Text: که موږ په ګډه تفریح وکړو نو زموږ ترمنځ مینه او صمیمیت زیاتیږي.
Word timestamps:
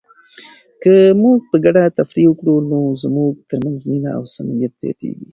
که 0.81 0.93
موږ 1.21 1.37
په 1.49 1.57
ګډه 1.65 1.83
تفریح 1.99 2.27
وکړو 2.29 2.55
نو 2.71 2.79
زموږ 3.03 3.31
ترمنځ 3.49 3.79
مینه 3.91 4.11
او 4.17 4.23
صمیمیت 4.35 4.73
زیاتیږي. 4.83 5.27